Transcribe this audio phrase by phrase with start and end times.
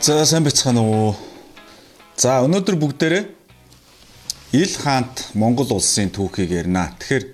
[0.00, 1.16] За сайн бацхан уу.
[2.20, 3.24] За өнөөдөр бүгдээрээ
[4.52, 6.92] Ил хаант Монгол улсын түүхийг ярина.
[7.00, 7.24] Тэгэхээр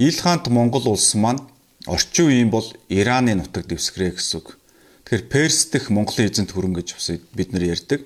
[0.00, 1.44] Ил хаант Монгол улс маань
[1.86, 4.56] орчин үеийн бол Ираны нутаг дэвсгэрээ гэсэн үг.
[5.04, 6.88] Тэгэхээр Перс дэх Монголын эзэнт хөрөн гэж
[7.36, 8.00] бид нар ярьдаг.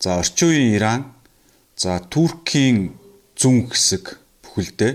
[0.00, 1.12] За орчин үеийн Иран,
[1.76, 2.96] за Туркийн
[3.36, 4.16] зүүн хэсэг
[4.48, 4.92] бүхэлдээ,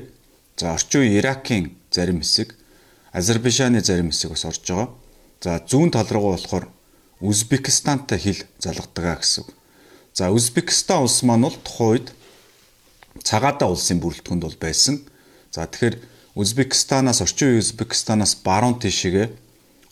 [0.57, 2.57] за орчин үеийн Иракийн зарим хэсэг,
[3.13, 4.89] Азербайджааны зарим хэсэг бас орж байгаа.
[5.45, 6.65] За зүүн тал руугаа болохоор
[7.21, 9.45] Узбекистантай хил залгадаг гэсэн.
[10.13, 12.07] За Узбекистан улс маань бол тухайн үед
[13.23, 15.03] цагаатаа улсын бүрэлдэхүүнд бол байсан.
[15.51, 15.99] За тэгэхээр
[16.35, 19.27] Узбекистанаас орчин үеийн Узбекистанаас баруун тишгээ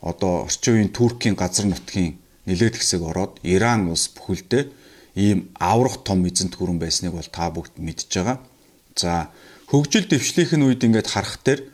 [0.02, 2.16] одоо орчин үеийн Туркийн газар нутгийн
[2.48, 4.64] нэлээд хэсэг ороод Иран улс бүхэлдээ
[5.20, 8.38] ийм аврах том эзэнт гүрэн байсныг бол та бүгд мэдж байгаа.
[8.96, 9.28] За
[9.68, 11.68] хөгжил дэвшлийнхэн үед ингээд харах дээр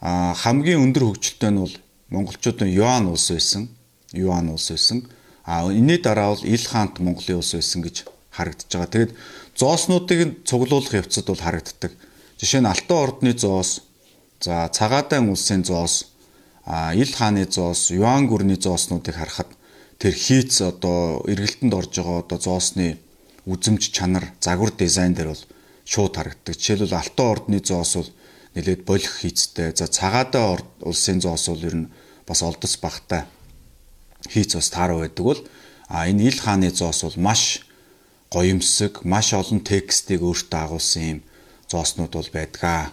[0.00, 1.76] хамгийн өндөр хөгжилтэй нь бол
[2.08, 3.68] монголчуудын Юан улс байсан.
[4.16, 5.04] Юан улс байсан.
[5.44, 7.96] А энэний дараа бол Ил хаант Монголын улс байсан гэж
[8.34, 8.90] харагдаж байгаа.
[8.90, 9.12] Тэгэд
[9.54, 11.92] зооснуудыг цуглуулах явцад бол харагддаг.
[12.40, 13.86] Жишээ нь Алтан ордны зоос,
[14.40, 16.12] за Цагаатайн улсын зоос,
[16.66, 19.48] а Ил хааны зоос, Юан гүрний зооснуудыг харахад
[20.02, 22.98] тэр хийц одоо эргэлтэнд орж байгаа одоо зоосны
[23.46, 25.44] үзэмж чанар, загвар дизайн дээр бол
[25.86, 26.58] шууд харагддаг.
[26.58, 28.10] Жишээлбэл Алтан ордны зоос бол
[28.58, 29.72] нэлээд болох хийцтэй.
[29.72, 31.90] За Цагаатайн улсын зоос бол ер нь
[32.26, 33.24] бас олдос багтай
[34.30, 35.40] хийц бас тааруу байдаг бол
[35.88, 37.66] а энэ ил хааны зоос бол маш
[38.30, 41.20] гоёмсог, маш олон текстийг өөртөө агуулсан юм
[41.70, 42.90] зооснууд бол байдгаа.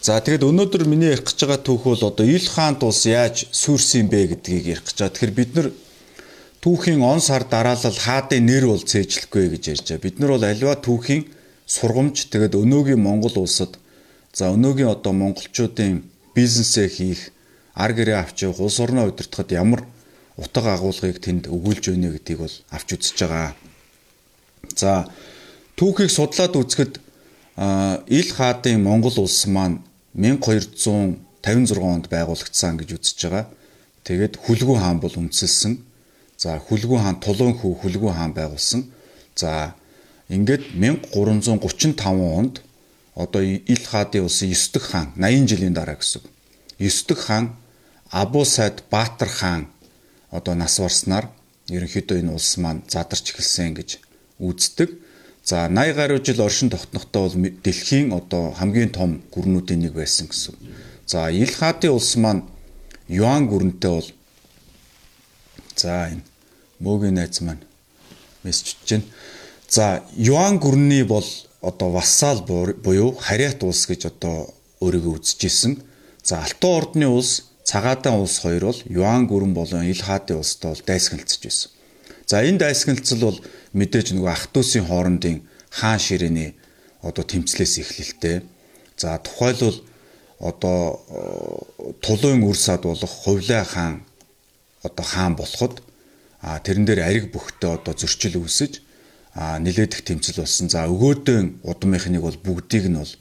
[0.00, 4.06] За тэгэд өнөөдөр миний ярих гэж байгаа түүх бол одоо ил хаант улс яаж сүрсэн
[4.12, 5.14] бэ гэдгийг ярих гэж байгаа.
[5.16, 5.68] Тэгэхээр бид нар
[6.62, 10.06] түүхийн он сар дараалал хаадын нэр бол цээжлэхгүй гэж ярьж байгаа.
[10.06, 11.24] Бид нар бол альва түүхийн
[11.66, 13.80] сургамж тэгэд өнөөгийн Монгол улсад
[14.30, 17.20] за өнөөгийн одоо монголчуудын бизнесээ хийх,
[17.74, 19.82] ар гэрээ авч явах, улс орноо удирдахад ямар
[20.38, 23.52] утга агуулгыг тэнд өгүүлж байна гэдгийг бол авч үзэж байгаа.
[24.78, 25.10] За
[25.74, 26.94] түүхийг судлаад үзэхэд
[28.06, 29.82] ил хаадын Монгол улс маань
[30.14, 33.50] 1256 онд байгуулагдсан гэж үзэж байгаа.
[34.06, 35.82] Тэгээд Хүлгү хаан бол үндэслсэн.
[36.38, 38.86] За Хүлгү хаан Тулуун хүү Хүлгү хаан байгуулсан.
[39.34, 39.74] За
[40.30, 42.62] ингээд 1335 онд
[43.18, 46.22] одоо ил хаадын улсын 9 дэх хаан 80 жилийн дараа гэсэн.
[46.78, 47.58] 9 дэх хаан
[48.10, 49.66] Абу Сайд Баатар хаан
[50.30, 51.28] одоо нас барснаар
[51.68, 53.90] ерөнхийдөө энэ улс маань задарч эхэлсэн гэж
[54.38, 54.90] үздэг.
[55.44, 60.54] За 80 гаруй жил оршин тогтнохдоо бол дэлхийн одоо хамгийн том гүрнүүдийн нэг байсан гэсэн.
[61.06, 62.44] За Ил хаадын улс маань
[63.08, 64.08] Юан гүрэнтэй бол
[65.76, 66.24] за энэ
[66.80, 67.64] мөгийн найз маань
[68.44, 69.04] мессежж байна.
[69.68, 71.24] За Юан гүрний бол
[71.60, 75.82] одоо вассал буюу харьяат улс гэж одоо өөрийгөө үзэж исэн.
[76.22, 80.82] За Алтан ордны улс Цагаатан улс хоёр бол Юан гүрэн болон Ил хаадын улстай бол
[80.88, 81.70] дайсагналцж байсан.
[82.24, 83.38] За энэ дайсагналцал бол
[83.76, 86.56] мэдээж нөгөө ах トゥ усын хоорондын хаан ширээний
[87.04, 88.40] одоо тэмцлээс эхлэлтэй.
[88.96, 89.76] За тухайлбал
[90.40, 91.04] одоо
[92.00, 94.00] тулуун үрсад болох Хувлай хаан
[94.82, 95.82] одоо хаан болоход
[96.40, 98.80] а тэрэн дээр ариг бүхтээ одоо зөрчил үүсэж
[99.36, 100.72] а нилээдэх тэмцэл болсон.
[100.72, 103.12] За өгөөдөн удамынхныг бол бүгдийг нь бол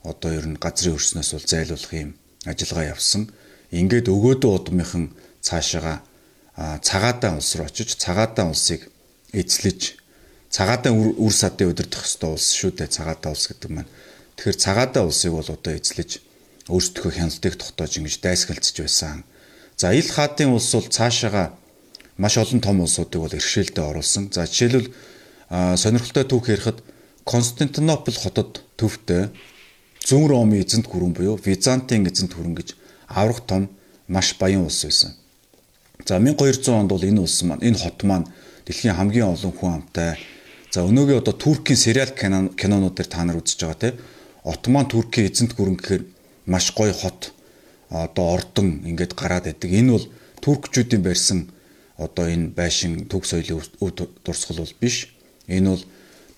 [0.00, 2.16] одоо ер нь газрын өрснөөс бол зайлуулах юм
[2.48, 3.28] ажиллагаа явсан.
[3.72, 6.04] Ингээд өгөөдөө удмынхан цаашаага
[6.56, 8.92] цагаатаа улс руу очиж цагаатаа улсыг
[9.32, 9.96] эзлэж
[10.52, 13.88] цагаатаа үр садын удирдах ёстой улс шүү дээ цагаатаа улс гэдэг маань.
[14.36, 16.20] Тэгэхээр цагаатаа улсыг бол одоо эзлэж
[16.68, 19.24] өөрсдөө хяналтыг тогтоож ингэж дайсгалцж байсан.
[19.80, 21.56] За ил хаадын улс бол цаашаага
[22.20, 24.28] маш олон том улсуудыг бол иргэшээлдээ оруулсан.
[24.36, 24.92] За жишээлбэл
[25.80, 26.84] сонирхолтой түүх ярихад
[27.24, 29.32] Константинопол хотод төвтэй
[30.04, 32.68] Зүүн Ромын эзэнт гүрэн буюу Византын эзэнт гүрэн гэж
[33.14, 33.68] аврах том
[34.08, 35.12] маш баян улс байсан.
[36.06, 38.26] За 1200 онд бол энэ улс маань энэ хот маань
[38.66, 40.18] дэлхийн хамгийн олон хүн амтай.
[40.70, 43.94] За өнөөгийн одоо Туркийн сериал кинонууд дээр та нар үзэж байгаа те.
[44.44, 46.02] Отман Туркийн эзэнт гүрэн гэхээр
[46.46, 47.32] маш гоё хот
[47.90, 49.70] одоо ордон ингээд гараад байдаг.
[49.70, 50.06] Энэ бол
[50.40, 51.52] туркчүүдийн барьсан
[51.98, 53.90] одоо энэ байшин төг соёлын өв
[54.24, 55.14] дурсгал бол биш.
[55.46, 55.84] Энэ бол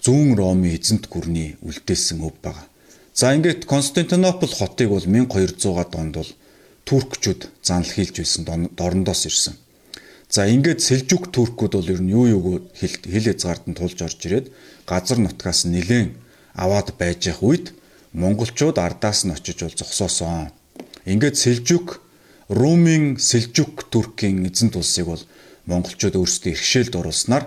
[0.05, 2.67] зүүн Ромын эзэнт гүрний үлдээсэн өв байгаа.
[3.15, 6.31] За ингээд Константинопол хотыг бол 1200-аад онд бол
[6.85, 9.55] туркчууд занл хийлж байсан дорндоос ирсэн.
[10.29, 14.47] За ингээд сэлжүк туркууд бол ер нь юу юуг хэл хязгаард нь тулж орж ирээд
[14.89, 16.17] газар нутгаас нэлээн
[16.55, 17.67] аваад байж явах үед
[18.13, 20.51] монголчууд ардаас нь очиж бол зогсоосон.
[21.07, 22.01] Ингээд сэлжүк
[22.49, 25.23] Румын сэлжүк туркийн эзэнт улсыг бол
[25.71, 27.45] монголчууд өөрсдөө иргэшээлд оруулснаар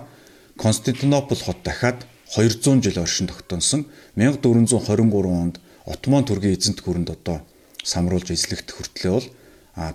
[0.58, 2.02] Константинопол хот дахиад
[2.34, 3.86] 200 жил оршин тогтносон
[4.16, 7.46] 1423 онд Отман тургийн эзэнт гүрэнд одоо
[7.88, 9.26] самруулж эзлэгдэх хүртлээр бол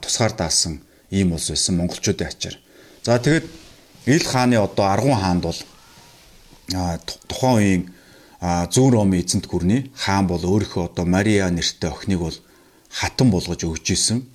[0.02, 0.82] тусгаар даасан
[1.14, 2.58] ийм улс байсан монголчуудын ачаар.
[3.06, 3.46] За тэгээд
[4.06, 5.60] Ил хааны одоо Аргун хаанд бол
[7.30, 7.84] тухайн үеийн
[8.74, 12.38] зүүн Ромын эзэнт гүрний хаан бол өөрийнхөө одоо Мария нэртэй охиныг бол
[12.90, 14.28] хатан болгож өгч исэн.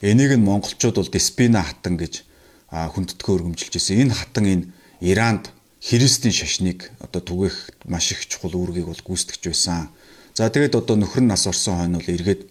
[0.00, 2.26] Энийг нь монголчууд бол Деспина хатан гэж
[2.70, 4.10] хүндэтгэн өргөмжилж исэн.
[4.10, 4.64] Энэ хатан энэ
[5.00, 9.94] Иранд Христийн шашныг одоо түгээх маш их чухал үүргийг бол гүйцэтгэж байсан.
[10.34, 12.42] За тэгээд одоо нөхөр нь нас орсон хойно бол эргээд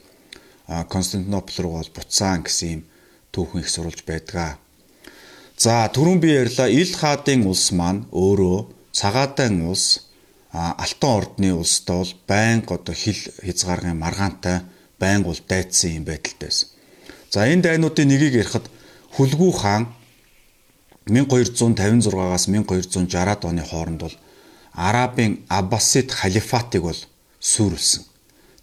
[0.68, 2.82] Константинопол руу бол буцаан гэсэн юм
[3.34, 4.58] түүхэн их сурулж байдгаа.
[5.58, 8.58] За түрүүн би ярьлаа Ил хаадын улс маань өөрөө
[8.92, 10.06] цагаатай улс
[10.56, 14.62] Алтан ордны улстай бол байнга одоо хил хязгааргын маргаантай
[15.00, 16.70] байнга бол дайцсан юм байдалтай байсан.
[17.30, 18.70] За энэ дайнуудын нэгийг ярихад
[19.16, 19.88] Хүлгүү хаан
[21.08, 24.16] 1256-аас 1260-аад оны хооронд бол
[24.74, 27.00] Арабын Аббасид халифатыг бол
[27.40, 28.15] сүрүүлсэн.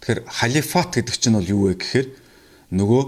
[0.03, 2.07] Тэгэхээр халифат гэдэг чинь бол юу вэ гэхээр
[2.75, 3.03] нөгөө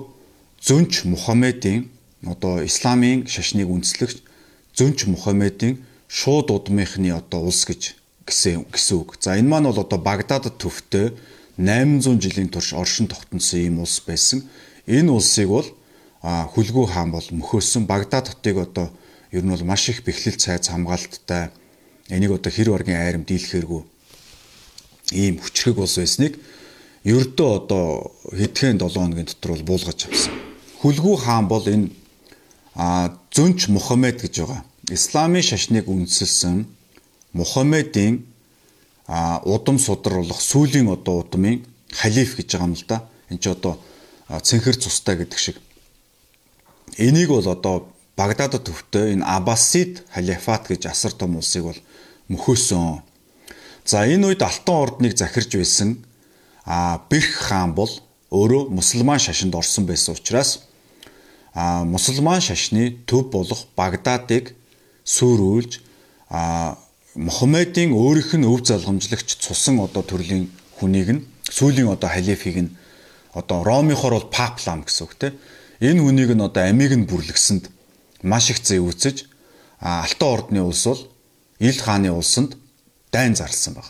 [0.64, 1.92] зөнч Мухаммедийн
[2.24, 4.24] одоо исламын шашныг үндэслэгч
[4.80, 9.20] зөнч Мухаммедийн шууд удмынхны одоо улс гэж гэсэн гэсэн үг.
[9.20, 11.12] За энэ маань бол одоо Багдадад төвтэй
[11.60, 14.48] 800 жилийн турш оршин тогтносон ийм улс байсан.
[14.88, 15.68] Энэ улсыг бол
[16.24, 18.88] хүлгүү хаан бол мөхөөсөн Багдад хотыг одоо
[19.36, 21.52] ер нь бол маш их бэхлэл цайз хамгаалттай
[22.08, 23.84] энийг одоо хэр баргийн айрам дийлэхэргүй
[25.12, 26.40] ийм хүчрэг улс байсныг
[27.06, 30.34] ердөө одоо хэдхэн 7 хоногийн дотор бол буулгаж авсан.
[30.82, 31.94] Хүлгүү хаан бол энэ
[33.30, 34.66] зөнч Мухаммед гэж байгаа.
[34.90, 36.66] Исламын шашныг үндэслсэн
[37.38, 38.26] Мухаммедийн
[39.46, 41.62] удам судруулах сүүлийн одоо удмын
[41.94, 43.06] халиф гэж байгаа юм л да.
[43.30, 43.78] Энд чи одоо
[44.30, 45.62] цэнхэр цустай гэдэг шиг.
[46.98, 47.86] Энийг бол одоо
[48.18, 51.80] Багдадад төвтэй энэ Аббасид халифат гэж асар том улсыг бол
[52.34, 53.04] мөхөөсөн.
[53.86, 56.02] За энэ үед Алтан ордныг захирж байсан
[56.66, 57.92] а Бэрх хаан бол
[58.32, 60.66] өөрөө мусульман шашинд орсон байсан учраас
[61.54, 64.56] а мусульман шашны төв болох Багдадыг
[65.06, 65.80] сүрүүлж
[66.30, 66.78] а
[67.16, 72.76] Мухаммедийн өөрийнх нь өв залгамжлагч цусан одоо төрлийн хүнийг нь сүүлийн одоо халифыг нь
[73.32, 75.32] одоо Ромынхоор бол паплам гэсэн үг те.
[75.80, 77.72] Энэ хүнийг нь одоо амийг нь бүрлэгсэнд
[78.24, 79.32] маш их зэ үүсэж
[79.80, 81.02] Алтан ордны улс бол
[81.60, 82.60] Ил хааны улсанд
[83.16, 83.88] дайн зарлсан баг.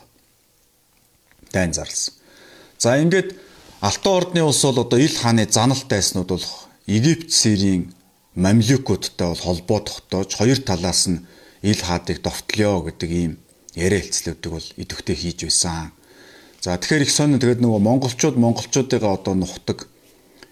[1.49, 2.13] Дайн зарлсан.
[2.77, 3.35] За ингээд
[3.81, 6.45] Алтан ордны улс бол одоо Ил хааны заналт дайснууд бол
[6.87, 7.93] Египт Сирийн
[8.35, 11.23] мамлюкуудтай бол холбоо тогтоож хоёр талаас нь
[11.61, 13.33] ил хаадыг довтлё гэдэг ийм
[13.75, 15.91] яриа хэлцлүүдийг бол идэвхтэй хийж байсан.
[16.61, 19.87] За тэгэхээр их сонь тэгээд нөгөө монголчууд монголчуудыгаа одоо нухдаг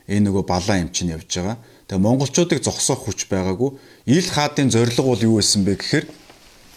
[0.07, 1.57] энэ нөгөө балаа юм чинь явж байгаа.
[1.87, 3.71] Тэгээ монголчуудыг зогсоох хүч байгаагүй.
[4.07, 6.05] Ил хаадын зорилго бол юу байсан бэ гэхээр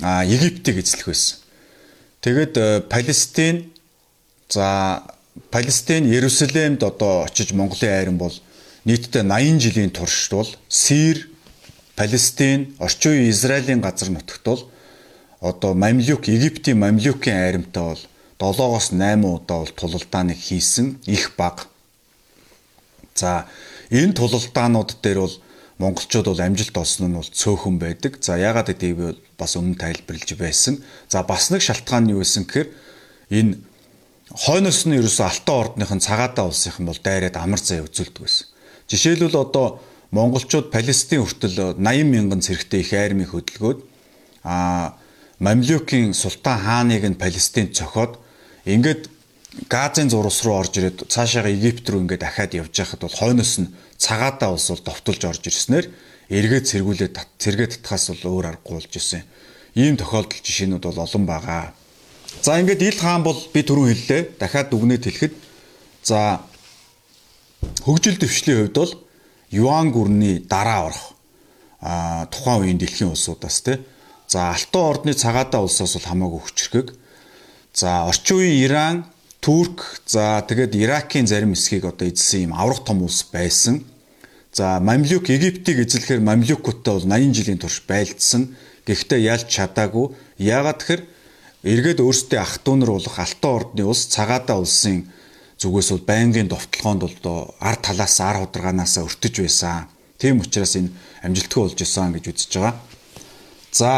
[0.03, 1.39] а Египтийг эзлэх байсан.
[2.21, 3.73] Тэгээд э, Палестин
[4.49, 5.03] за
[5.51, 8.35] Палестин Ерүсалимд одоо очиж Монголын айран бол
[8.85, 11.29] нийтдээ 80 жилийн туршид бол Сир
[11.97, 14.63] Палестин, орчин үеийн Израилийн газар нутагт бол
[15.41, 18.03] одоо Мамлюк, Египтийн Мамлюкийн айрамтай бол
[18.39, 21.69] 7-оос 8 удаа бол тулалдааныг хийсэн их баг.
[23.15, 23.47] За
[23.91, 25.37] энэ тулалдаанууд дээр бол
[25.79, 28.21] монголчууд бол амжилт олсон нь бол цөөхөн байдаг.
[28.21, 30.85] За ягаад гэдгийг бас өмнө тайлбарлаж байсан.
[31.09, 32.69] За бас нэг шалтгаан нь юу байсан гэхээр
[33.33, 33.57] энэ
[34.35, 38.47] хойноос нь ерөөсө Алтан ордныхын цагаатаа улсынхан бол дайраад амар зай үзүүлдэг байсан.
[38.91, 39.79] Жишээлбэл одоо
[40.11, 43.81] монголчууд Палестин хүртэл 80 мянган цэрэгтэй их армийг хөдөлгөөд
[44.43, 44.99] а
[45.39, 48.19] Мамлюкийн султан хааныг нь Палестинд цохоод
[48.65, 49.11] ингээд
[49.71, 53.73] Газын зурус руу орж ирээд цаашаага Египт рүү ингээд дахиад явж байхад бол хойноос нь
[53.97, 55.87] цагаатаа улс бол довтолж орж ирснээр
[56.29, 59.25] эргээд сэргүүлээд цэргээ татхаас бол өөр аргагүй болж исэн.
[59.79, 61.73] Ийм тохиолдол жишээнүүд бол олон байгаа.
[62.43, 64.23] За ингээд Ил хаан бол би түрүү хэллээ.
[64.41, 65.35] Дахиад дүгнээд хэлэхэд.
[66.03, 66.41] За
[67.85, 68.93] хөгжил дэвшлийн хувьд бол
[69.51, 71.17] юан гүрний дараа орох
[71.81, 73.81] а тухайн үеийн дэлхийн улсуудаас те.
[74.29, 76.89] За алтан ордны цагаатаа улсаас бол хамаагүй хүчрхэг
[77.77, 78.97] за орчин үеийн Иран
[79.41, 83.85] Турк за тэгээд Иракийн зарим хэсгийг одоо эзэлсэн юм аврах том улс байсан.
[84.51, 88.57] За Мамлюк Египтийг эзлэхээр Мамлюкуудтай бол 80 жилийн турш байлдсан.
[88.89, 90.17] Гэхдээ ялж чадаагүй.
[90.41, 91.03] Яагаад тэгэхээр
[91.67, 95.11] эргээд өөрсдөө ах トゥ нар болох алтан ордны улс цагаатаа улсын
[95.59, 99.91] зүгээс бол байнгын довтлогоонд бол ард талаас ар хударгаанаас өртөж байсан.
[100.15, 100.95] Тийм учраас энэ
[101.27, 102.75] амжилтгүй болж исэн гэж үзэж байгаа.
[103.75, 103.91] За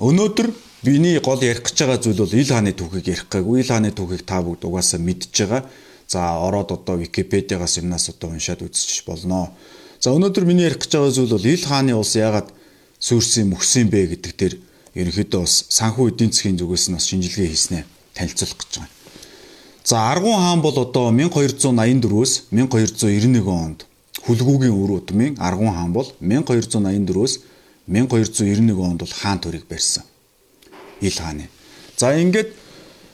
[0.00, 0.48] өнөөдөр
[0.80, 3.60] биний гол ярих гэж байгаа зүйл бол ил хааны түүхийг ярих гэгүй.
[3.60, 5.68] Ил хааны түүхийг та бүгд угаасаа мэдж байгаа.
[6.08, 9.52] За ороод одоо Википедиагаас юмнаас одоо уншаад үзчих болно.
[10.00, 12.48] За өнөөдөр миний ярих гэж байгаа зүйл бол ил хааны улс яагаад
[12.96, 14.54] сүрсэн мөхсөн бэ гэдэг дээр
[14.94, 17.84] ерөнхийдөө бас санхүү эдийн засгийн зүгээс нь бас шинжилгээ хийснэ
[18.14, 18.90] танилцуулах гэж байгаа.
[19.84, 23.86] За Аргун хаан бол одоо 1284-өөс 1291 онд
[24.22, 27.40] Хүлгүүгийн өр удмын Аргун хаан бол 1284-өөс
[27.88, 30.04] 1291 онд бол хаан төрийг барьсан.
[31.00, 31.48] Ил хааны.
[31.96, 32.54] За ингээд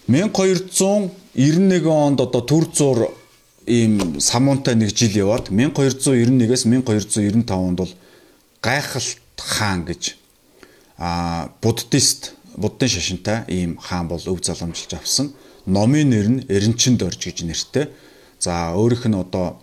[0.08, 3.14] 1291 онд одоо төр зур
[3.66, 7.92] ийм самуунтай нэг жил яваад 1291-ээс 1295 онд бол
[8.61, 10.16] гайхалт хаан гэж
[10.99, 15.33] а буддист буддын шашинтай ийм хаан бол өв заламжилж авсан.
[15.67, 17.87] Номын нэр нь Эренчин дорж гэж нэртэй.
[18.40, 19.62] За өөрийнх нь одоо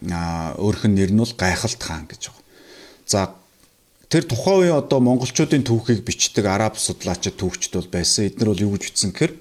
[0.00, 2.44] өөрийнх нь нэр нь бол гайхалт хаан гэж байна.
[3.04, 3.20] За
[4.08, 8.32] тэр тухайн үеийн одоо монголчуудын түүхийг бичдэг араб судлаачид түүхчд бол байсан.
[8.32, 9.32] Эдгээр бол юу гэж бичсэн гэхээр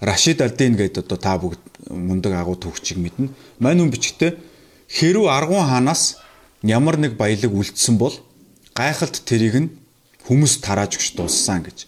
[0.00, 1.60] Рашид Алдин гэдэг одоо та бүгд
[1.92, 3.28] мундаг агуу түүхчийг мэднэ.
[3.60, 4.40] Мань хүн бичгтээ
[4.88, 6.18] хэрв аргун хаанаас
[6.64, 8.16] ямар нэг баялаг үлдсэн бол
[8.74, 9.70] гайхалт тэрийг нь
[10.26, 11.86] хүмүүс тарааж өгч дууссан гэж.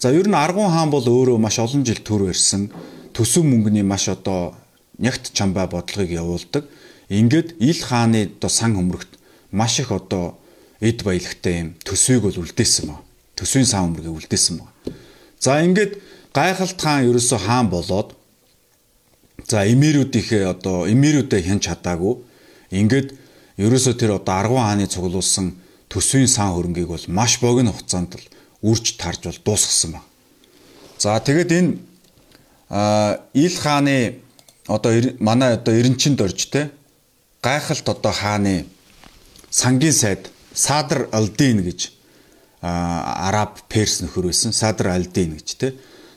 [0.00, 2.70] За ер нь аргун хаан бол өөрөө маш олон жил төр барьсан
[3.12, 4.54] төсөв мөнгөний маш одоо
[4.98, 6.64] нягт чамбай бодлогыг явуулдаг.
[7.08, 9.18] Ингээд ил хааны одоо сан хөмрөгт
[9.52, 10.38] маш их одоо
[10.80, 13.00] эд баялагтай юм төсвийг бол үлдээсэн ба.
[13.36, 14.66] Төсвийн сан хөмрөгийг үлдээсэн ба.
[15.38, 16.00] За ингээд
[16.34, 18.16] гайхалт хаан ерөөсө хаан болоод
[19.48, 22.14] за эмэрүүдийнхээ одоо эмэрүүдэд хянч чадаагүй
[22.72, 23.08] ингээд
[23.60, 25.54] ерөөсө тэр одоо аргун хааны цуглуулсан
[25.94, 28.26] төсвийн сан хөрөнгийг бол маш богино хугацаанд л
[28.66, 30.04] үрж тарж бол дуусгасан байна.
[30.98, 31.78] За тэгээд энэ
[33.38, 34.18] ил хааны
[34.66, 34.90] одоо
[35.22, 36.70] манай одоо эренчинд орж те
[37.42, 38.66] гайхалт одоо хааны
[39.50, 41.94] сангийн сайд Садар Алдин гэж
[42.60, 45.74] араб перс нөхөр байсан Садар Алдин гэж те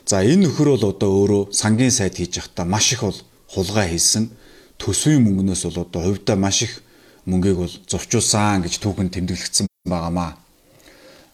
[0.07, 3.19] За энэ нөхөр бол одоо өөрөө сангийн сайд хийж явахдаа маш их бол
[3.51, 4.31] хулгай хийсэн.
[4.79, 6.79] Төсвийн мөнгнөөс бол одоо хувьдаа маш их
[7.27, 10.39] мөнгийг бол зовчулсан гэж түүхэн тэмдэглэгдсэн байгаамаа.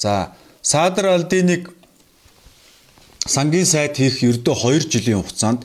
[0.01, 1.69] За Садар Алдиныг
[3.25, 5.63] сангийн сайд хийх ердөө 2 жилийн хугацаанд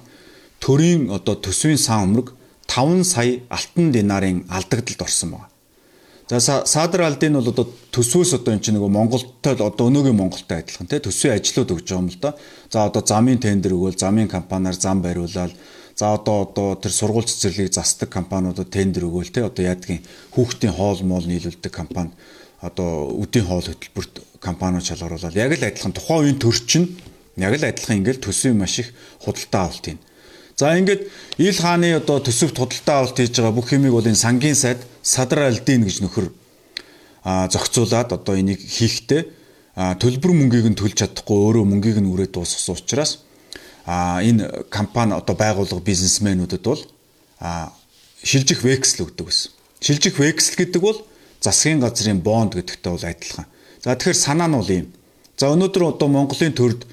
[0.61, 2.35] төрийн одоо төсвийн сан өмрөг
[2.69, 5.49] 5 сая алтан динарын алдагдлалд орсон байна.
[6.29, 10.87] За Садар Алдын бол одоо төсвөөс одоо эн чинь нөгөө Монголтой одоо өнөөгийн Монголтой адилхан
[10.87, 12.35] тий төсвийн ажлууд өгч байгаа юм л да.
[12.69, 15.57] За одоо замын тендер өгөөл замын компаниар зам бариулаад
[15.99, 21.03] за одоо одоо тэр сургууль цэцэрлэгийг засдаг компаниудад тендер өгөөл тий одоо яадгийн хүүхдийн хоол
[21.03, 22.15] моол нийлүүлдэг компани.
[22.63, 26.95] Одоо үдийн хоол хөтөлбөрт компаниуд шалгаруулаад яг л адилхан тухайн үеийн төр чинь
[27.35, 28.95] яг л адилхан ингээл төсвийн маш их
[29.27, 29.99] худалдаа авалт юм.
[30.55, 31.03] За ингээд
[31.43, 35.51] ил хааны одоо төсөвт худалдаа авалт хийж байгаа бүх юмыг бол энэ сангийн сайд Садар
[35.51, 36.31] Алдин гэж нөхөр
[37.27, 39.23] а зохицуулаад одоо энийг хийхдээ
[39.99, 43.27] төлбөр мөнгийг нь төлж чадахгүй өөрөө мөнгийг нь үрээд дуусгасан учраас
[43.89, 46.85] а энэ компани одоо байгууллага бизнесмэнүүдэд бол
[47.41, 47.73] а
[48.21, 49.51] шилжих вексл өгдөг гэсэн.
[49.81, 51.01] Шилжих вексл гэдэг бол
[51.41, 53.49] засгийн газрын бонд гэдэгтэй бол адилхан.
[53.81, 54.87] За тэгэхээр санаа нь бол ийм.
[55.41, 56.85] За өнөөдөр одоо Монголын төрд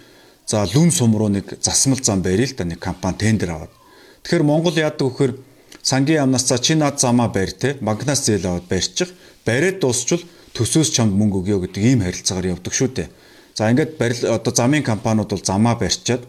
[0.45, 3.73] За лүн сум руу нэг засмал зам барил л да нэг компани тендер аваад.
[4.21, 5.41] Тэгэхээр Монгол яадаг вөхөр
[5.81, 9.09] сангийн яамнаас за чи над замаа барь те банкнаас зээл аваад барьчих.
[9.45, 10.21] Бариад дуусчвал
[10.53, 13.09] төсөөс чамд мөнгө өгье гэдэг ийм харилцаагаар явдаг шүү дээ.
[13.57, 16.21] За ингээд барил одоо замын компаниуд бол замаа барьчаад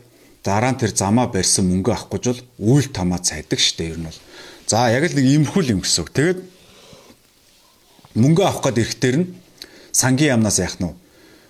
[0.46, 2.42] дараа нь тэр замаа барьсан мөнгө авах гэж бол
[2.78, 4.20] үйл тамаа цайдаг штэ ер нь бол.
[4.70, 6.10] За яг л нэг иймэрхүү юм гэсэн үг.
[6.14, 6.38] Тэгээд
[8.14, 9.26] мөнгө авах гээд ирэхтэр нь
[9.90, 10.94] сангийн яамнаас яах нь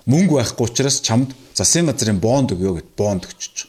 [0.06, 3.68] мөнгө байхгүй учраас чамд засгийн газрын бонд өгөө гэд бонд өгчөж.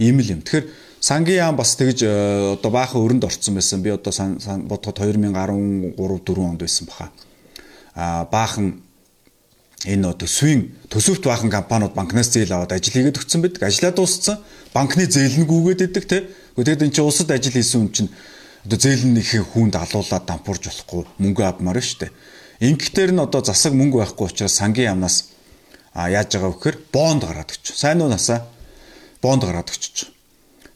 [0.00, 0.40] Ийм л юм.
[0.40, 0.66] Тэгэхээр
[1.00, 2.10] сангийн яам бас тэгж э,
[2.56, 3.84] одоо баахан өрөнд орцсон байсан.
[3.84, 4.12] Би одоо
[4.66, 7.12] бодоход 2013 4 онд байсан баха.
[7.94, 8.80] А баахан
[9.86, 13.62] энэ төсвийн төсөвт баахан компаниуд банкнаас зээл аваад ажил хийгээд өгсөн байдаг.
[13.62, 14.42] Ажлаа дууссан.
[14.74, 16.26] Банкны зээл нь гүгээд идэг те.
[16.58, 18.10] Тэгээд энэ чинь улсад ажил хийсэн хүн чинь
[18.66, 22.10] одоо зээл нь их хүнд алуулаад дампуурж болохгүй мөнгө авмаар штэ.
[22.58, 25.30] Ингээдээр нь одоо засаг мөнгө байхгүй учраас сангийн яамнаас
[25.94, 27.70] а яаж байгаа вэхээр бонд гараад өгч.
[27.78, 28.42] Сайн уу насаа
[29.22, 30.10] бонд гараад өгч.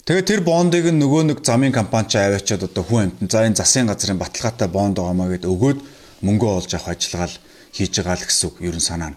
[0.07, 3.91] Тэгээд тэр бондыг нөгөө нэг замын компани ч аваачаад одоо хүн амтан за энэ засгийн
[3.91, 5.79] газрын баталгаатай бонд байгаамаа гэд өгөөд
[6.25, 7.37] мөнгөө олж авах ажиллагаал
[7.73, 9.15] хийж байгаа л гэсэн үг ерөн санаа.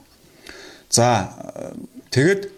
[0.89, 1.33] За
[2.13, 2.49] тэгэд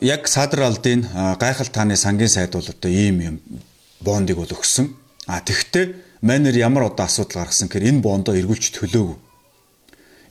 [0.00, 1.04] яг Садар алдын
[1.38, 3.36] гайхал тааны сангийн сайд бол одоо ийм юм
[4.00, 4.96] бондыг бол өгсөн.
[5.26, 9.16] А тэгвэл манер ямар одоо асуудал гаргасан гэхээр энэ бондоо эргүүлж төлөөгүй.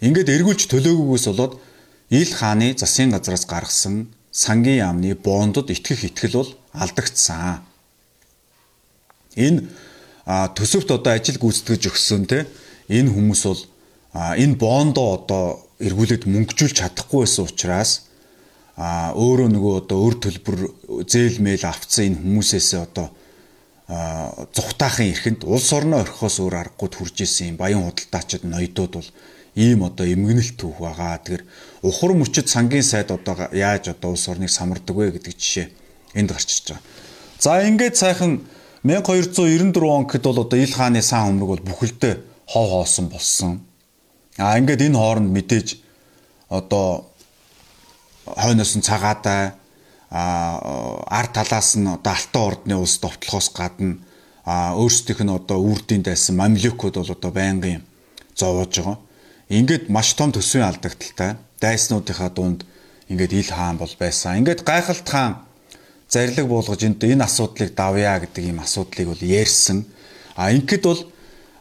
[0.02, 1.62] Ингээд эргүүлж төлөөгүйгээс болоод
[2.10, 7.62] ил хааны засгийн газраас гаргасан сангийн яамны бондод итгэх итгэл бол алдагдсан.
[9.38, 9.70] Энэ
[10.25, 12.46] төсөвт одоо ажил гүйцэтгэж өгсөн те
[12.90, 13.62] энэ хүмүүс бол
[14.13, 15.46] энэ бондоо одоо
[15.82, 17.91] эргүүлээд мөнгөжүүлж чадахгүй байсан учраас
[18.77, 20.58] а өөрөө нөгөө одоо өр төлбөр
[21.05, 23.08] зээл мэйл авцсан энэ хүмүүсээсээ одоо
[24.53, 29.10] зүхтаахын эрхэнд улс орноо орхихоос өөр аргагүй төрж исэн юм баян худалдаачид ноёдууд бол
[29.55, 31.22] ийм одоо эмгэнэлт түүх байгаа.
[31.22, 31.43] Тэгэхээр
[31.86, 35.67] ухар мөчөд сангийн сайд одоо яаж одоо улс орныг самардаг вэ гэдэг жишээ
[36.17, 36.84] энд гарч ирж байгаа.
[37.38, 38.41] За ингээд сайхан
[38.82, 42.13] 1294 он гэхэд бол одоо ил хааны сан хөмрөг бол бүхэлдээ
[42.50, 43.62] хов хоосон болсон.
[44.38, 45.68] А ингээд энэ хооронд мэдээж
[46.50, 47.06] одоо
[48.25, 49.54] хойноос нь цагаатай
[50.10, 53.98] а ард талаас нь одоо алтан ордны улс довтлохоос гадна
[54.46, 57.82] а өөрсдийнх нь одоо үрдийн дайсан мамлюкууд бол одоо байнгын
[58.36, 58.98] зовоож байгаа.
[59.50, 62.66] Ингээд маш том төсвийн алдагдaltaй дайснуудынхаа дунд
[63.10, 64.38] ингээд ил хаан бол байсан.
[64.42, 65.46] Ингээд гайхалт хаан
[66.10, 69.86] зарлиг буулгаж энд энэ асуудлыг давъя гэдэг ийм асуудлыг бол ярьсан.
[70.36, 71.02] А ингээд бол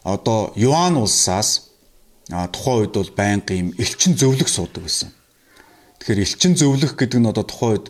[0.04, 1.71] одоо Юан улсаас
[2.28, 5.10] тухайн үед бол байнгын ийм элчин зөвлөх суудаг байсан.
[5.98, 7.86] Тэгэхээр элчин зөвлөх гэдэг нь одоо тухайн үед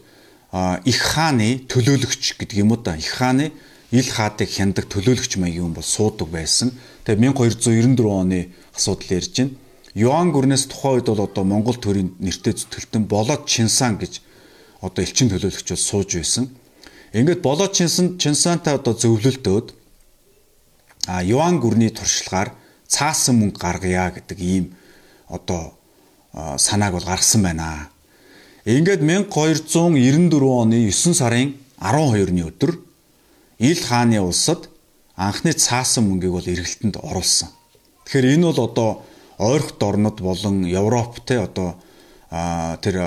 [0.84, 2.96] их хааны төлөөлөгч гэдэг юм уу да.
[2.96, 3.52] Их хааны
[3.92, 6.72] ил хаадыг хяндаг төлөөлөгч маягийн хүн бол суудаг байсан.
[7.04, 9.56] Тэгээ 1294 оны асуудал ярьж байна.
[9.94, 14.24] Юан гүрнээс тухайн үед бол одоо Монгол төрийн нэртэй зүтгэлтэн болоод Чинсан гэж
[14.80, 16.48] одоо элчин төлөөлөгч бол сууж байсан.
[17.12, 19.76] Ингээд болоод Чинсан Чинсантай одоо зөвлөлтөөд
[21.12, 22.56] а Юан гүрний туршлагаар
[22.92, 24.64] цаасан мөнгө гаргая гэдэг ийм
[25.32, 25.72] одоо
[26.60, 27.88] санааг бол гаргасан байна.
[28.68, 32.78] Ингээд 1294 оны 9 сарын 12-ны өдөр
[33.62, 34.68] Ил хааны улсад
[35.16, 37.48] анхны цаасан мөнгийг бол эргэлтэнд оруулсан.
[38.04, 38.90] Тэгэхээр энэ бол одоо
[39.38, 41.78] ойрхот орнод болон Европ те одоо
[42.30, 43.02] тэр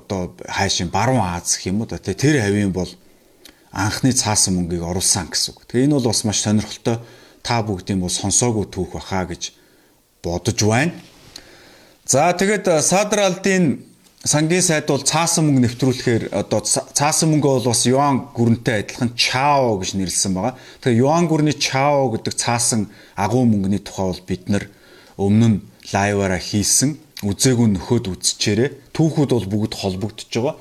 [0.00, 2.88] одоо хайшин баруун Аз гэх юм уу те тэр хавийн бол
[3.72, 5.66] анхны цаасан мөнгийг оруулсан гэсэн үг.
[5.68, 6.98] Тэгээ энэ бол бас маш сонирхолтой
[7.48, 9.52] та бүгдийн бол сонсоогүй түүх баха гэж
[10.20, 10.92] бодож байна.
[12.04, 13.88] За тэгээд Садар алдын
[14.24, 19.80] сангийн сайд бол цаасан мөнгө нэвтрүүлэхээр одоо цаасан мөнгө бол бас юан гүрэнтэй адилхан чао
[19.80, 20.58] гэж нэрлсэн байгаа.
[20.84, 24.64] Тэгэхээр юан гүрний чао гэдэг цаасан агуу мөнгөний тухай бол бид нар
[25.16, 25.58] өмнө нь
[25.94, 26.98] лайваараа хийсэн.
[27.24, 30.56] Үзээгүй нөхөд үзчихээрээ түүхүүд бол бүгд холбогдож байгаа.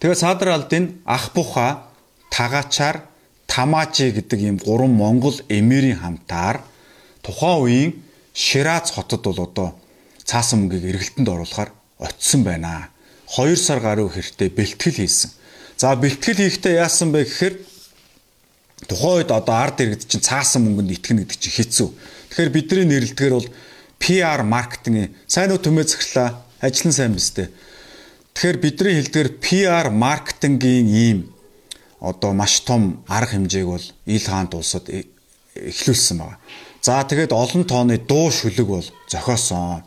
[0.00, 1.92] Тэгээ садар алдын ах буха
[2.32, 3.11] тагаачаар
[3.52, 6.64] тамаачи гэдэг ийм гурван монгол эмирийн хамтаар
[7.20, 7.92] тухайн үеийн
[8.32, 9.68] Ширац хотод бол одоо
[10.24, 12.88] цаасан мөнгийг эргэлтэнд оруулахаар очисон байна.
[13.28, 15.30] 2 сар гаруй хэртэ бэлтгэл хийсэн.
[15.76, 17.54] За бэлтгэл хийхдээ яасан бэ гэхээр
[18.88, 21.88] тухайн үед одоо ард иргэд чинь цаасан мөнгөнд итгэнэ гэдэг чинь хэцүү.
[22.32, 23.48] Тэгэхээр бидний нэрлэлтгээр бол
[24.00, 27.52] PR маркетинг сайн уу төмөө захирлаа ажил нь сайн биз дээ.
[28.32, 31.18] Тэгэхээр бидний хэлдгээр PR маркетингийн ийм
[32.02, 35.06] одоо маш том арга хэмжээг бол ил хаант улсад э,
[35.54, 36.38] эхлүүлсэн байна.
[36.82, 39.86] За тэгээд олон тооны дуу шүлэг бол зохиосон.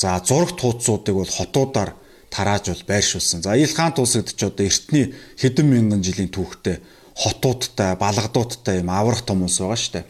[0.00, 1.92] За зураг тууцуудыг бол хотуудаар
[2.32, 3.42] тарааж бол байршуулсан.
[3.44, 6.80] За Ил хаан тусагд ч одоо эртний хэдэн мянган жилийн түүхтэй
[7.14, 10.04] хотуудтай, балгадуудтай юм аврах том улс байгаа шүү дээ.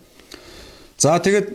[1.03, 1.49] За тэгээд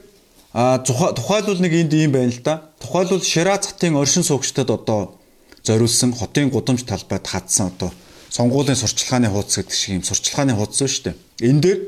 [1.15, 2.67] тухайлбал нэг энд юм байна л да.
[2.83, 5.15] Тухайлбал Шираз хотын оршин суугчдад одоо
[5.63, 7.95] зориулсан хотын гудамж талбайд хадсан одоо
[8.29, 11.15] сонгуулийн сурчлагын хуудас гэдэг шиг юм сурчлагын хуудас шүү дээ.
[11.49, 11.79] Энэ дээр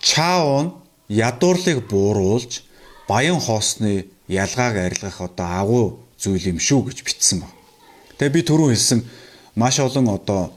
[0.00, 0.74] Чаон
[1.08, 2.62] ядуурлыг бууруулж
[3.08, 5.86] баян хоосны ялгааг арилгах одоо агуу
[6.18, 7.56] зүйл юм шүү гэж бичсэн байна.
[8.18, 9.00] Тэгээ би түрүү хэлсэн
[9.56, 10.52] маш олон одоо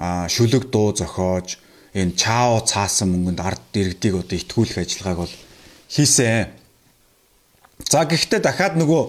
[0.00, 1.58] шүлэг дуу зохиож
[1.92, 5.34] энэ чао цаасан мөнгөнд ард иргэдийг одоо итгүүлэх ажиллагааг бол
[5.90, 6.48] хийсэн.
[7.90, 9.02] За гэхдээ дахиад нөгөө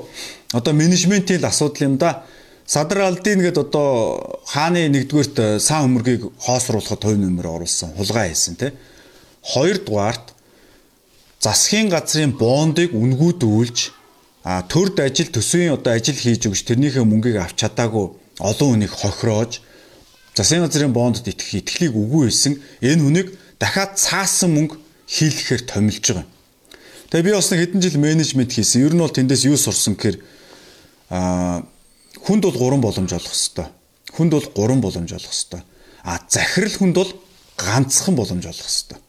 [0.57, 2.25] одоо менежментийн асуудал юм да.
[2.71, 8.71] Садар алдын гээд одоо хааны нэгдүгээрт сан өмөргийг хоосруулахад хувь нэмэр оруулсан, хулгай хийсэн тий.
[9.43, 10.31] Хоёрдугаарт
[11.43, 13.91] засгийн газрын бондыг үнгүүдүүлж
[14.47, 19.60] а төрд ажил төсвийн одоо ажил хийж өгч тэрнийхээ мөнгийг авч чадаагүй олон хүнийг хохироож
[20.31, 22.55] засгийн газрын бондод итгэх итгэлийг үгүй хэлсэн
[22.88, 23.27] энэ хүнийг
[23.60, 24.79] дахиад цаасан мөнгө
[25.12, 26.31] хийлгэхээр томилж байгаа юм.
[27.12, 28.88] Тэгээ би бас нэг хэдэн жил менежмент хийсэн.
[28.88, 30.23] Ер нь бол тэндээс юу сурсан гэхээр
[31.12, 31.67] а
[32.25, 33.69] хүнд бол гурван боломж олох хэвээр.
[34.15, 35.63] Хүнд бол гурван боломж олох хэвээр.
[36.03, 37.12] А захирал хүнд бол
[37.57, 39.01] ганцхан боломж олох хэвээр.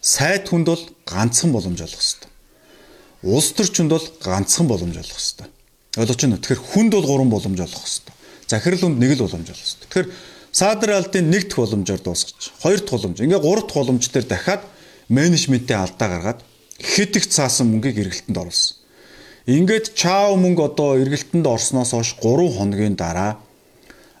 [0.00, 2.32] Сайд хүнд бол ганцхан боломж олох хэвээр
[3.22, 5.50] улс төрчөнд бол ганцхан боломж олох хэвээр.
[5.96, 6.42] Ойлгож байна уу?
[6.42, 8.16] Тэгэхээр хүнд бол гурван боломж олох хэвээр.
[8.50, 9.86] Захирал хүнд нэг л боломж олох хэвээр.
[9.86, 10.08] Тэгэхээр
[10.50, 12.50] садар алдын нэг дэх боломжоор дуусгач.
[12.58, 13.16] Хоёр дахь боломж.
[13.22, 14.62] Ингээ гурав дахь боломж дээр дахиад
[15.06, 16.40] менежментийн алдаа гаргаад
[16.82, 18.81] хэд их цаасан мөнгийг эргэлтэнд оруулсан.
[19.42, 23.42] Ингээд чао мөнгө одоо эргэлтэнд орсноос хойш 3 хоногийн дараа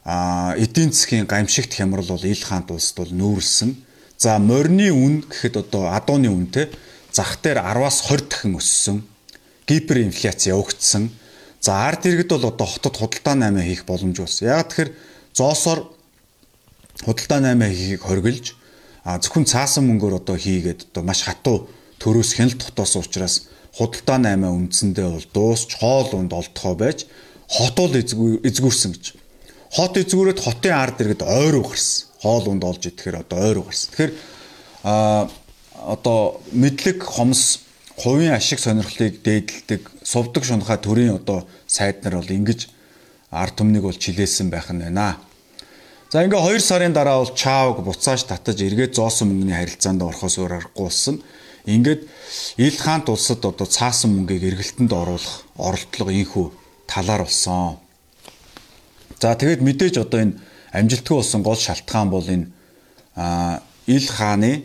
[0.02, 3.70] а эдийн засгийн гамшигт хямрал бол ил хаант улсд бол нүүрлсэн.
[4.18, 6.74] За морины үн гэхэд одоо адууны үн те
[7.14, 8.98] зах дээр 10-аас 20 дахин өссөн.
[9.70, 11.06] Гиперинфляц явагдсан.
[11.62, 14.50] За ард иргэд бол одоо хотод худалдаа 8 хийх боломж болсон.
[14.50, 14.90] Яг тэгэхээр
[15.38, 15.86] зоосоор
[17.06, 18.58] худалдаа 8 хийхийг хоригдж
[19.06, 21.70] а зөвхөн цаасан мөнгөөр одоо хийгээд одоо маш хатуу
[22.02, 27.08] төрөөс хяналт дотоосон учраас худалдаа 8 үндсэндээ бол дуусч хоол унд олдохоо байж
[27.48, 29.04] хот бол эзгүүрсэн гэж.
[29.72, 32.08] Хот эзгүүрээд хотын ард иргэд ойруу гарсан.
[32.20, 33.88] Хоол унд олж идэхээр одоо ойруу гарсан.
[33.92, 34.12] Тэгэхээр
[34.84, 35.28] а
[35.88, 37.64] одоо мэдлэг хомс
[37.96, 42.68] хувийн ашиг сонирхлыг дээдэлдэг сувдаг шунхаа төрийн одоо сайд нар бол ингэж
[43.32, 45.16] ард түмнийг бол чилээсэн байх нь байна.
[46.12, 50.52] За ингээ 2 сарын дараа бол чаавг буцааж татаж эргээд зоосон мөнгөний харилцаанд орохоос өөр
[50.60, 51.16] аргагүй болсон.
[51.66, 52.08] Ингээд
[52.58, 56.46] ил хаант улсад одоо цаасан мөнгийг эргэлтэнд оруулах оролдлого инхүү
[56.90, 57.78] талаар болсон.
[59.22, 60.38] За тэгээд мэдээж одоо энэ
[60.74, 62.50] амжилтгүй болсон гол шалтгаан бол энэ
[63.86, 64.64] ил хааны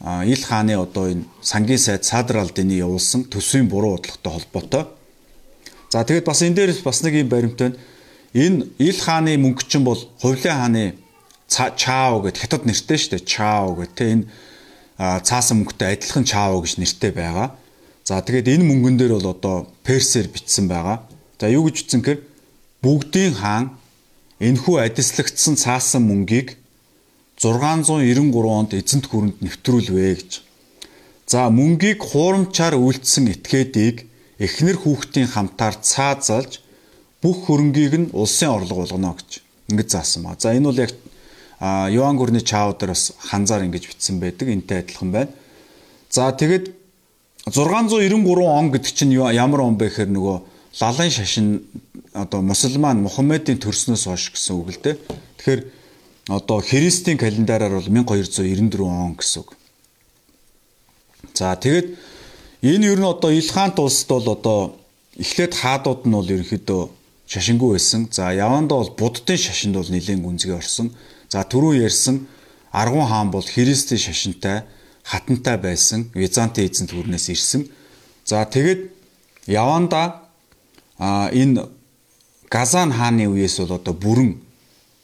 [0.00, 4.84] ил хааны одоо энэ сангийн сайд Садар алдины явуулсан төсвийн буруу бодлоготой холбоотой.
[5.90, 7.74] За тэгээд бас энэ дээрс бас нэг юм баримттай
[8.34, 10.94] энэ ил хааны мөнгө чинь бол Хувлын хааны
[11.50, 13.26] Чао гэд хятад нэртэй шүү дээ.
[13.26, 14.24] Чао гэд тэ энэ
[15.00, 17.56] цаасан мөнгөтэй адилхан Чао гэж нэртэй байгаа.
[18.04, 21.00] За тэгээд энэ мөнгөн дээр бол одоо персээр бичсэн байгаа.
[21.40, 22.20] За юу гэж ütсэн гэхээр
[22.84, 23.80] бүгдийн хаан
[24.44, 26.60] энэхүү адислагдсан цаасан мөнгийг
[27.40, 30.30] 693 онд эзэнт гүрэнд нэвтрүүлвэ гэж.
[31.24, 34.04] За мөнгийг хуурамчаар үйлдсэн этгээдийг
[34.36, 36.60] эхнэр хүүхдийн хамтаар цаазалж
[37.24, 39.40] бүх хөрөнгийг нь улсын орлого болгоно гэж
[39.72, 40.36] ингэж заасан ба.
[40.36, 40.92] За энэ бол яг
[41.60, 44.48] Йоан гүрний чаав дээр бас ханзаар ингэж бичсэн байдаг.
[44.48, 45.30] Энтэй адилхан байна.
[46.08, 46.72] За тэгэд
[47.46, 50.36] 693 он гэдэг чинь ямар он бэ гэхээр нөгөө
[50.80, 51.62] лалын шашин
[52.12, 54.96] одоо мусульман Мухаммедийн төрснөөс хойш гэсэн үг л дээ.
[55.38, 55.62] Тэгэхээр
[56.28, 59.56] одоо христийн календараар бол 1294 он гэсэн үг.
[61.34, 61.96] За тэгээд
[62.62, 64.60] энэ ер нь одоо Илхант улсад бол одоо
[65.16, 66.82] эхлээд хаадууд нь бол ерөнхийдөө
[67.26, 68.08] шашингүй байсан.
[68.10, 70.92] За явандаа бол буддын шашинд бол нэлээд гүнзгий орсон.
[71.30, 72.26] За түрүү ярьсан
[72.72, 74.62] Аргун хаан бол христийн шашинтай
[75.02, 76.10] хатантай байсан.
[76.14, 77.66] Византын эзэнт гүрнээс ирсэн.
[78.24, 78.90] За тэгээд
[79.46, 80.26] явандаа
[80.98, 81.66] а энэ
[82.50, 84.42] Газан хааны үеэс бол одоо бүрэн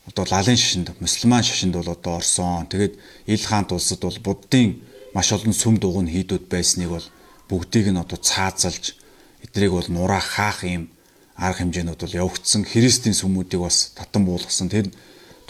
[0.06, 2.66] одоо лалын шашинд мусульман шашинд бол одоо орсон.
[2.66, 4.82] Тэгээд Ил хаант улсад бол буддын
[5.14, 7.06] маш олон сүм дугуйн хийдүүд байсныг бол
[7.48, 8.98] бүгдийг нь одоо цаазалж
[9.46, 10.90] эдрийг бол нураа хаах юм
[11.38, 12.66] арга хэмжээнүүд бол явагдсан.
[12.66, 14.68] Христийн сүмүүдийг бас татан буулгасан.
[14.68, 14.90] Тэр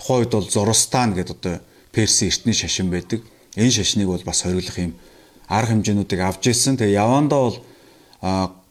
[0.06, 3.22] тухайн үед бол Зоростан гэдэг одоо Перси эртний шашин байдаг.
[3.56, 4.94] Энэ шашныг бол бас хориглох юм
[5.48, 6.78] арга хэмжээнүүдийг авч ирсэн.
[6.78, 7.58] Тэгээ явандаа бол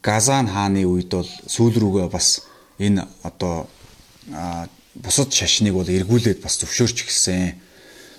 [0.02, 2.48] Газан хааны үед бол сүүл рүүгээ бас
[2.80, 3.68] энэ одоо
[4.96, 7.60] бусад шашныг бол эргүүлээд бас зөвшөөрч эхэлсэн.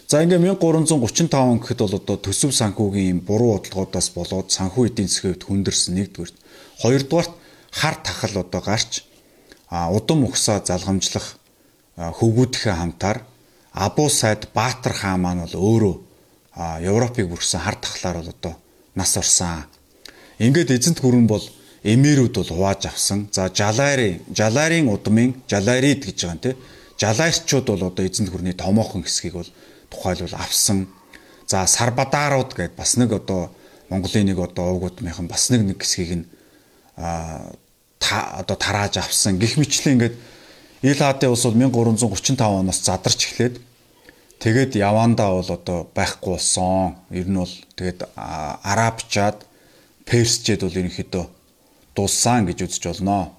[0.07, 5.35] За ингээ 1335 он гэхэд бол одоо төсөв санхүүгийн буруу бодлогоодоос болоод санхүү эдийн засгийн
[5.35, 6.33] хувьд хүндэрсэн нэгдүгээр.
[6.85, 7.33] Хоёрдугаарт
[7.73, 9.03] хар тахал одоо гарч
[9.71, 11.39] удам ухсаа залгамжлах
[11.97, 13.19] хөвгүүдийнхээ хамтаар
[13.77, 15.95] Абу сайд Баатар хаан маань бол өөрөө
[16.81, 18.55] Европыг бүрсэн хар тахлаар бол одоо
[18.95, 19.65] нас орсон.
[20.39, 21.45] Ингээд эзэнт гүрэн бол
[21.85, 23.29] эмэрүүд бол хувааж авсан.
[23.33, 26.57] За жалари, жаларын удмын жаларид гэж байгаа те.
[26.97, 29.51] Жалаарчууд бол одоо эзэнт гүрний томоохон хэсгийг бол
[29.93, 30.89] тухайлбал авсан.
[31.47, 33.53] За сарбадаарууд гэдээ бас нэг одоо
[33.89, 36.27] Монголын нэг одоо уугуудмынхан бас нэг нэг хэсгийг нь
[36.97, 37.53] а
[38.01, 39.39] та одоо тарааж авсан.
[39.39, 40.17] Гэх мэтлээ ингээд
[40.83, 43.61] Ил хаадын улс бол 1335 оноос задарч эхлээд
[44.41, 46.97] тэгээд явандаа бол одоо байхгүй болсон.
[47.11, 49.47] Ер нь бол тэгээд арабчаад
[50.05, 51.25] персчэд бол ерөнхийдөө
[51.97, 53.33] дууссан гэж үзэж болно.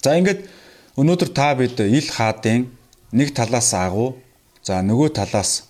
[0.00, 0.48] За ингээд
[0.96, 2.72] өнөөдөр та бид ил хаадын
[3.12, 4.16] нэг талаас агуу
[4.64, 5.68] за нөгөө талаас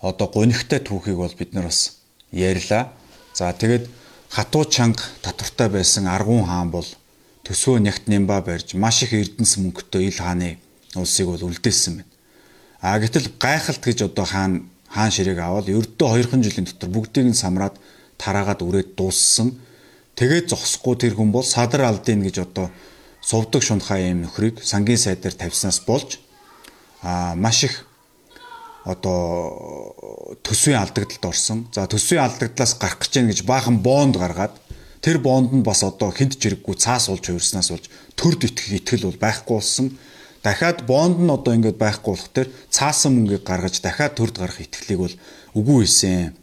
[0.00, 2.00] одоо гунигтай түүхийг бол бид нар бас
[2.32, 2.92] ярьлаа.
[3.36, 3.88] За тэгээд
[4.32, 6.86] хатуу чанга татвартай байсан Аргун хаан бол
[7.46, 10.58] төсөө нягт нямба барьж маш их эрдэнэс мөнгөтэй ил хааны
[10.98, 12.10] улсыг бол үлдээсэн байна.
[12.82, 17.38] А гэтэл гайхалт гэж одоо хаан хаан ширээг аваад ердөө 2хан жилийн дотор бүгдийг нь
[17.38, 17.78] самраад
[18.18, 19.54] тараагаад үрээд дууссан.
[20.18, 22.74] Тэгээд зогсохгүй тэр хүн бол Садар алдын гэж одоо
[23.22, 26.18] сувдаг шунхаа юм нөхрийг сангийн сайдаар тавьснаас болж
[27.02, 27.86] а маш их
[28.86, 29.94] одоо
[30.42, 31.66] төсвийн алдагдлалд орсон.
[31.74, 34.54] За төсвийн алдагдлаас гарах гэж байна гэж баахан бонд гаргаад
[35.00, 39.22] тэр бонд нь бас одоо хинт жирэггүй цаас уулж хувирснаас болж төрд итгэх итгэл бол
[39.22, 39.86] байхгүй болсон.
[40.42, 45.00] Дахиад бонд нь одоо ингэж байхгүй болох тэр цаасан мөнгийг гаргаж дахиад төрд гарах итгэлийг
[45.00, 45.14] бол
[45.58, 46.34] үгүй хэлсэн.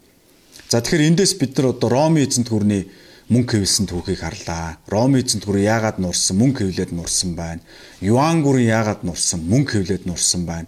[0.70, 2.90] За тэгэхээр эндээс бид нар одоо Роми эзэнт гүрний
[3.30, 4.78] мөнгө хэвлсэн түүхийг харлаа.
[4.88, 7.62] Ром эзэнт гүрэн яагаад нурсан, мөнгө хэвлээд нурсан байна.
[8.02, 10.68] Юан гүрэн яагаад нурсан, мөнгө хэвлээд нурсан байна.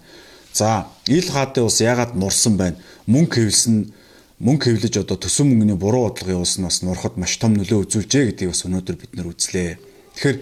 [0.53, 2.77] За, ил хаатын ус яагаад нурсан байна.
[3.05, 3.91] Мөнгө хэвлсэн
[4.39, 8.67] мөнгө хэвлэж одоо төсөв мөнгөний буруу бодлого явуулснаас нурахад маш том нөлөө үзүүлжээ гэдгийг бас
[8.67, 9.79] өнөөдөр бид нар үзлээ.
[10.19, 10.37] Тэгэхээр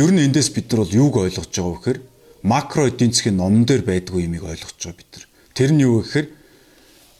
[0.00, 2.00] ер нь эндээс бид нар бол юуг ойлгож байгаа вэ гэхээр
[2.42, 5.24] макро эдийн засгийн номон дээр байдгүй юмыг ойлгож байгаа бид нар.
[5.52, 6.26] Тэр нь юу гэхээр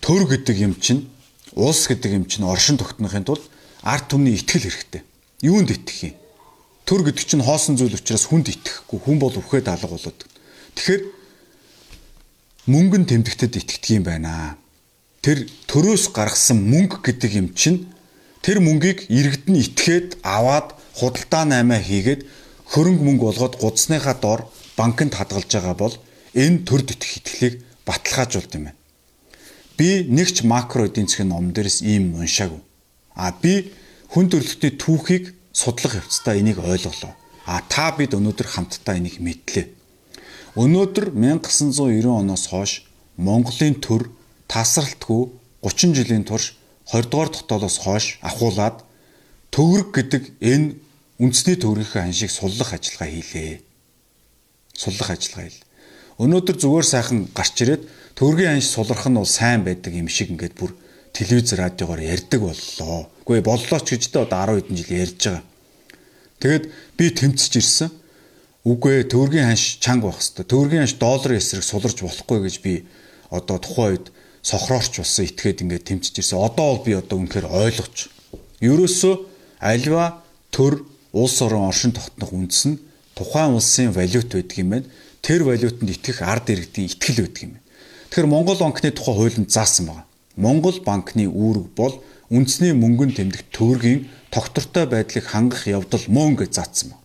[0.00, 1.08] төр гэдэг юм чинь
[1.52, 3.44] улс гэдэг юм чинь оршин тогтнохын тулд
[3.84, 5.02] ард түмний итгэл хэрэгтэй.
[5.44, 6.16] Юунд итгэх юм?
[6.88, 8.98] Төр гэдэг чинь хоосон зүйл учраас хүнд итгэхгүй.
[9.00, 10.20] Хүн бол өвхөд алга болоод.
[10.72, 11.02] Тэгэхээр
[12.68, 14.57] мөнгөн тэмдэгтэд итгэдэг юм байна.
[15.28, 17.84] Тэр төрөөс гаргасан мөнгө гэдэг юм чинь
[18.40, 22.24] тэр мөнгийг иргэд нь итгээд аваад худалдаа наймаа хийгээд
[22.72, 24.48] хөрөнгө мөнгө болгоод гудсныхаа дор
[24.80, 25.94] банкнд хадгалж байгаа бол
[26.32, 28.80] энэ төр дэтгэх итгэлийг баталгаажуулд юм байна.
[29.76, 32.64] Би нэгч макро эдийн засгийн ном дээрс ийм уншаагүй.
[33.12, 33.68] А би
[34.08, 37.12] хүн төрөлхтний түүхийг судлах явцдаа энийг ойлголоо.
[37.44, 39.76] А та бид өнөөдөр хамтдаа энийг мэдлээ.
[40.56, 42.88] Өнөөдөр 1990 оноос хойш
[43.20, 44.16] Монголын төр
[44.48, 45.22] тасралтгүй
[45.62, 46.56] 30 жилийн турш
[46.92, 48.82] 20 дугаар дотоодоос хойш ахуулаад
[49.52, 50.74] төгрөг гэдэг энэ
[51.20, 53.60] үндэсний төгрөгийн аншийг суллах ажиллагаа хийлээ.
[54.72, 55.66] Суллах ажиллагаа хийлээ.
[56.18, 57.82] Өнөөдөр зүгээр сайхан гарч ирээд
[58.16, 60.72] төгрөгийн анш сулрах нь бол сайн байдаг юм шиг ингээд бүр
[61.12, 63.10] телевиз радиогоор ярьдаг боллоо.
[63.22, 65.44] Үгүй боллоо ч гэж тэ одоо 10 хэдэн жил ярьж байгаа.
[66.38, 66.64] Тэгээд
[66.98, 67.90] би тэмцэж ирсэн.
[68.64, 70.50] Үгүй төгрөгийн ханш чанга байх хэвээр.
[70.50, 72.74] Төгрөгийн ханш долларын эсрэг суларч болохгүй гэж би
[73.30, 74.06] одоо тухайн үед
[74.48, 76.40] сохроорч болсон итгээд ингээд тэмцэж ирсэн.
[76.40, 78.08] Одоо бол би одоо үнэхээр ойлгож.
[78.64, 79.14] Ерөөсөө
[79.60, 82.80] альва төр улс орон оршин тогтнох үндэс нь
[83.12, 84.88] тухайн улсын валют байдаг юм байна.
[85.20, 87.64] Тэр валютанд итгэх ард иргэдийн итгэл байдаг юм байна.
[88.08, 90.04] Тэгэхээр Монгол банкны тухай хуулинд заасан байна.
[90.36, 91.94] Монгол банкны үүрэг бол
[92.32, 97.04] үндэсний мөнгөнд тэмдэх төгрөгийн тогтвортой байдлыг хангах явдал мөн гэж заасан байна.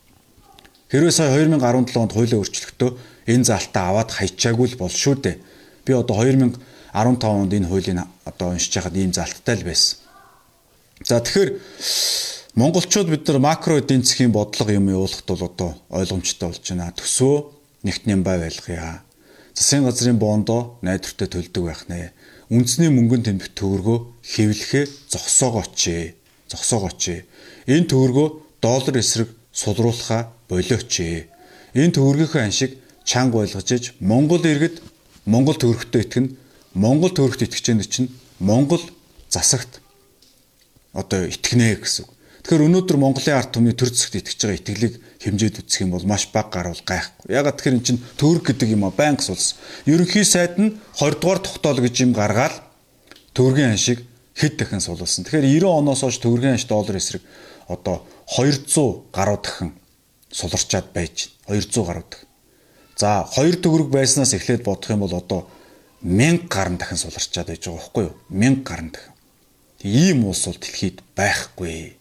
[0.93, 2.91] Хэрвээ сая 2017 онд хуулиа өөрчлөхдөө
[3.27, 5.35] энэ залтаа аваад хайчаагүй л бол шүү дээ.
[5.83, 6.21] Би одоо
[6.93, 9.97] 2015 онд энэ хуулийг одоо уншиж байхад ийм залттай л байсан.
[11.01, 11.51] За тэгэхээр
[12.55, 16.93] монголчууд бид нар макро эдийн засгийн бодлого юм явуулахд бол одоо ойлгомжтой болж байна.
[16.93, 17.35] Төсөө
[17.83, 19.01] нэгтнийм бай байлгая.
[19.57, 22.13] Засгийн газрын бондоо найдвартай төлдөг байх нэ
[22.53, 25.81] үндэсний мөнгөнд тэмдэх төгрөгөө хэвлэхээ зогсоогооч.
[26.53, 27.03] Зогсоогооч.
[27.65, 28.27] Энэ төгрөгөө
[28.61, 30.93] доллар эсрэг сулруулахаа болооч.
[31.73, 34.85] Энэ төгрөгийнхөө аншиг чанга байлгаж иж Монгол иргэд
[35.25, 36.25] Монгол төгрөгтөө итгэн
[36.73, 38.09] Монгол төгрөгт итгэж байгаа чинь
[38.39, 38.81] Монгол
[39.29, 39.81] засагт
[40.93, 42.05] одоо итгэнэ гэсэн.
[42.43, 46.27] Тэгэхээр өнөөдөр Монголын ард түмний төр зэсэгт итгэж байгаа итгэлийг хэмжээд үзэх юм бол маш
[46.33, 47.31] бага гарвал гайхгүй.
[47.31, 49.55] Ягаад тэгэхээр эн чинь төгрөг гэдэг юм а банк сулс.
[49.87, 52.59] Ерөнхий сайд нь 20 дугаар тогтоол гэж юм гаргаад
[53.31, 54.03] төгрөгийн аншиг
[54.35, 55.23] хэд дахин сулсан.
[55.23, 57.23] Тэгэхээр 90 оноос хойш төгрөгийн анш доллар эсрэг
[57.71, 59.71] одоо 200 гаруй дахин
[60.27, 61.63] суларчаад байж байна.
[61.63, 62.27] 200 гаруй дахин.
[62.97, 65.47] За 2 төгрөг байснаас эхлээд бодох юм бол одоо
[66.03, 68.15] 1000 гаруй дахин суларчаад байж байгаа байхгүй юу?
[68.29, 69.13] 1000 гаруй дахин.
[69.83, 71.95] Ийм улс бол дэлхийд байхгүй.